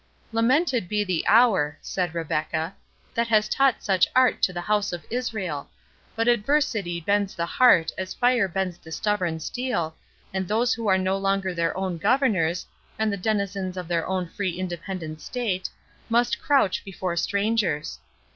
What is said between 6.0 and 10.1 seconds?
but adversity bends the heart as fire bends the stubborn steel,